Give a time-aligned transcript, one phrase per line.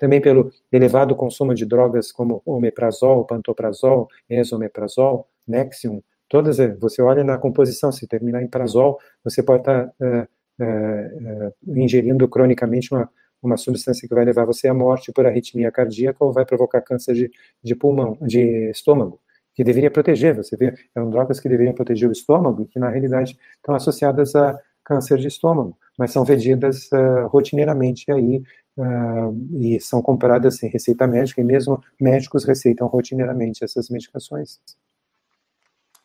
[0.00, 7.36] também pelo elevado consumo de drogas como omeprazol, pantoprazol, esomeprazol, Nexium, todas, você olha na
[7.36, 10.26] composição, se terminar em prazol, você pode estar uh,
[10.58, 13.10] uh, uh, ingerindo cronicamente uma,
[13.42, 17.14] uma substância que vai levar você à morte por arritmia cardíaca ou vai provocar câncer
[17.14, 17.30] de,
[17.62, 19.20] de pulmão, de estômago
[19.54, 23.36] que deveria proteger, você vê, eram drogas que deveriam proteger o estômago, que na realidade
[23.56, 28.42] estão associadas a câncer de estômago, mas são vendidas uh, rotineiramente aí
[28.78, 34.58] uh, e são compradas sem receita médica, e mesmo médicos receitam rotineiramente essas medicações.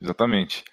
[0.00, 0.64] Exatamente.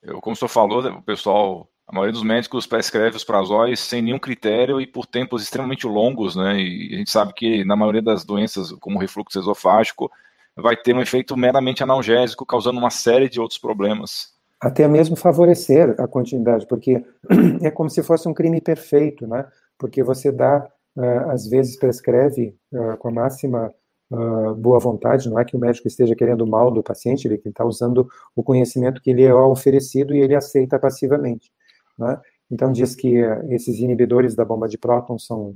[0.00, 4.00] Eu, como o senhor falou, o pessoal, a maioria dos médicos prescreve os prazóis sem
[4.00, 6.56] nenhum critério e por tempos extremamente longos, né?
[6.60, 10.08] E a gente sabe que na maioria das doenças, como refluxo esofágico,
[10.54, 14.37] vai ter um efeito meramente analgésico, causando uma série de outros problemas.
[14.60, 17.04] Até mesmo favorecer a continuidade, porque
[17.62, 19.46] é como se fosse um crime perfeito, né?
[19.78, 23.72] Porque você dá, uh, às vezes prescreve uh, com a máxima
[24.10, 27.64] uh, boa vontade, não é que o médico esteja querendo mal do paciente, ele está
[27.64, 31.52] usando o conhecimento que lhe é oferecido e ele aceita passivamente.
[31.96, 32.20] Né?
[32.50, 33.16] Então diz que
[33.50, 35.54] esses inibidores da bomba de próton são,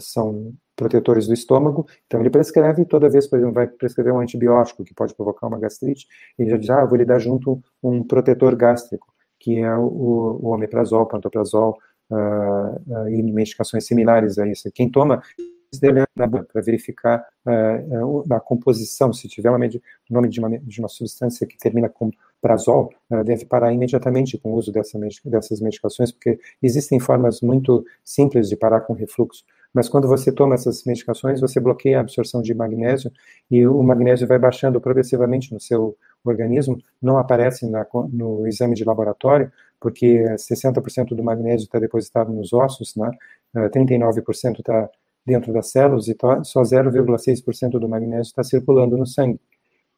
[0.00, 4.84] são protetores do estômago, então ele prescreve toda vez, por exemplo, vai prescrever um antibiótico
[4.84, 6.06] que pode provocar uma gastrite,
[6.38, 10.48] ele já diz, ah, vou lhe dar junto um protetor gástrico, que é o, o
[10.48, 11.78] omeprazol, pantoprazol,
[12.10, 14.70] uh, uh, e medicações similares a isso.
[14.72, 15.22] Quem toma
[16.52, 21.46] para verificar uh, a composição, se tiver uma o nome de uma, de uma substância
[21.46, 26.38] que termina com prazol, uh, deve parar imediatamente com o uso dessa, dessas medicações, porque
[26.62, 29.44] existem formas muito simples de parar com refluxo.
[29.74, 33.10] Mas quando você toma essas medicações, você bloqueia a absorção de magnésio
[33.50, 38.84] e o magnésio vai baixando progressivamente no seu organismo, não aparece na, no exame de
[38.84, 43.10] laboratório, porque 60% do magnésio está depositado nos ossos, né?
[43.54, 44.88] 39% está
[45.26, 49.40] dentro das células e só 0,6% do magnésio está circulando no sangue.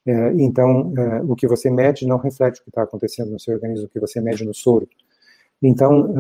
[0.06, 3.54] É, então, é, o que você mede não reflete o que está acontecendo no seu
[3.54, 4.88] organismo, o que você mede no soro.
[5.60, 6.15] Então,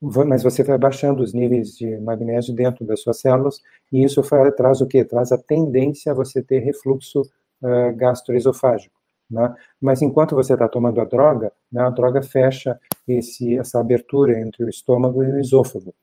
[0.00, 3.60] mas você vai baixando os níveis de magnésio dentro das suas células,
[3.92, 4.22] e isso
[4.56, 5.04] traz o quê?
[5.04, 8.94] Traz a tendência a você ter refluxo uh, gastroesofágico.
[9.30, 9.54] Né?
[9.80, 14.64] Mas enquanto você está tomando a droga, né, a droga fecha esse, essa abertura entre
[14.64, 15.94] o estômago e o esôfago.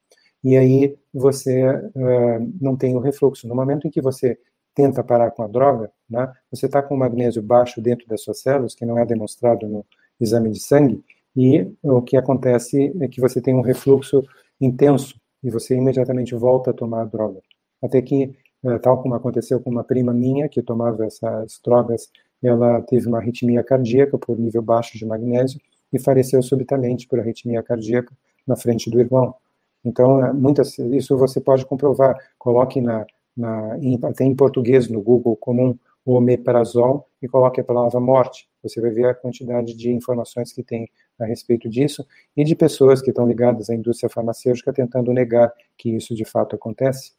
[0.44, 3.48] E aí você uh, não tem o refluxo.
[3.48, 4.38] No momento em que você
[4.76, 8.42] tenta parar com a droga, né, você está com o magnésio baixo dentro das suas
[8.42, 9.86] células, que não é demonstrado no
[10.20, 11.04] exame de sangue,
[11.36, 14.24] e o que acontece é que você tem um refluxo
[14.62, 17.42] intenso e você imediatamente volta a tomar a droga.
[17.82, 18.34] Até que,
[18.64, 22.10] eh, tal como aconteceu com uma prima minha que tomava essas drogas,
[22.42, 25.60] ela teve uma arritmia cardíaca por nível baixo de magnésio
[25.92, 28.14] e faleceu subitamente por arritmia cardíaca
[28.48, 29.36] na frente do irmão.
[29.84, 32.16] Então, eh, muitas, isso você pode comprovar.
[32.38, 33.06] Coloque na,
[33.36, 38.48] na em, até em português no Google comum o omeprazol e coloque a palavra morte.
[38.64, 43.02] Você vai ver a quantidade de informações que tem a respeito disso e de pessoas
[43.02, 47.12] que estão ligadas à indústria farmacêutica tentando negar que isso de fato acontece.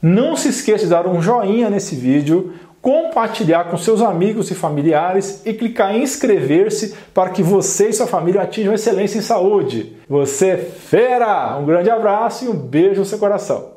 [0.00, 5.44] Não se esqueça de dar um joinha nesse vídeo, compartilhar com seus amigos e familiares
[5.44, 9.96] e clicar em inscrever-se para que você e sua família atinjam excelência em saúde.
[10.08, 11.58] Você é fera!
[11.58, 13.66] Um grande abraço e um beijo no seu coração.